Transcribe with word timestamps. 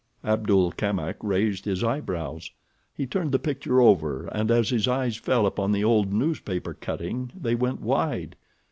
Abdul 0.23 0.71
Kamak 0.71 1.17
raised 1.21 1.65
his 1.65 1.83
eyebrows. 1.83 2.49
He 2.97 3.05
turned 3.05 3.31
the 3.31 3.37
picture 3.37 3.79
over 3.79 4.25
and 4.29 4.49
as 4.49 4.69
his 4.71 4.87
eyes 4.87 5.15
fell 5.17 5.45
upon 5.45 5.71
the 5.71 5.83
old 5.83 6.11
newspaper 6.11 6.73
cutting 6.73 7.31
they 7.39 7.53
went 7.53 7.81
wide. 7.81 8.35